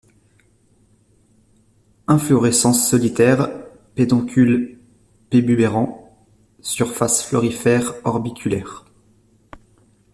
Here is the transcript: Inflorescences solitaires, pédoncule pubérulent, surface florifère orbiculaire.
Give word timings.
Inflorescences 2.07 2.89
solitaires, 2.89 3.49
pédoncule 3.93 4.79
pubérulent, 5.29 6.11
surface 6.59 7.23
florifère 7.23 7.93
orbiculaire. 8.03 8.85